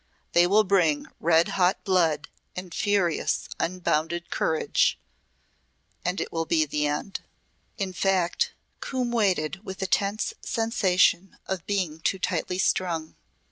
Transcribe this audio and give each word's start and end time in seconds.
They 0.31 0.47
will 0.47 0.63
bring 0.63 1.05
red 1.19 1.49
hot 1.49 1.83
blood 1.83 2.27
and 2.55 2.73
furious 2.73 3.47
unbounded 3.59 4.31
courage 4.31 4.99
And 6.03 6.19
it 6.19 6.31
will 6.33 6.47
be 6.47 6.65
the 6.65 6.87
end." 6.87 7.19
In 7.77 7.93
fact 7.93 8.55
Coombe 8.79 9.11
waited 9.11 9.63
with 9.63 9.79
a 9.83 9.85
tense 9.85 10.33
sensation 10.43 11.37
of 11.45 11.67
being 11.67 11.99
too 11.99 12.17
tightly 12.17 12.57
strung. 12.57 13.15